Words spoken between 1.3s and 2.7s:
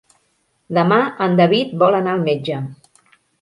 David vol anar al metge.